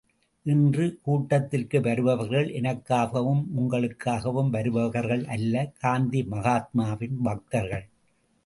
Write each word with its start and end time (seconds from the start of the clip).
இன்று 0.45 0.99
கூட்டத்திற்கு 1.01 1.81
வருபவர்கள் 1.81 2.47
எனக்காகவும், 2.47 3.43
உங்களுக்காகவும் 3.59 4.49
வருபவர்கள் 4.49 5.23
அல்ல 5.27 5.71
காந்தி 5.79 6.23
மகாத்மாவின் 6.31 7.17
பக்தர்கள். 7.23 7.85